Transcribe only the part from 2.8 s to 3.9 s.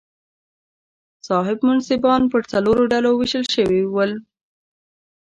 ډلو وېشل شوي